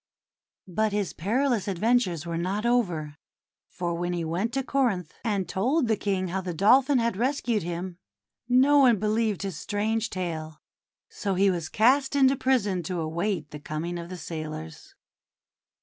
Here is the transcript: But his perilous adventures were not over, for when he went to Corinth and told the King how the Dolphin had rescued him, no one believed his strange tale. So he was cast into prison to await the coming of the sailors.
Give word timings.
But 0.67 0.93
his 0.93 1.13
perilous 1.13 1.67
adventures 1.67 2.25
were 2.25 2.39
not 2.39 2.65
over, 2.65 3.17
for 3.69 3.93
when 3.93 4.13
he 4.13 4.25
went 4.25 4.51
to 4.53 4.63
Corinth 4.63 5.13
and 5.23 5.47
told 5.47 5.87
the 5.87 5.95
King 5.95 6.29
how 6.29 6.41
the 6.41 6.55
Dolphin 6.55 6.97
had 6.97 7.15
rescued 7.15 7.61
him, 7.61 7.99
no 8.49 8.79
one 8.79 8.97
believed 8.97 9.43
his 9.43 9.59
strange 9.59 10.09
tale. 10.09 10.59
So 11.07 11.35
he 11.35 11.51
was 11.51 11.69
cast 11.69 12.15
into 12.15 12.35
prison 12.35 12.81
to 12.81 12.99
await 12.99 13.51
the 13.51 13.59
coming 13.59 13.99
of 13.99 14.09
the 14.09 14.17
sailors. 14.17 14.95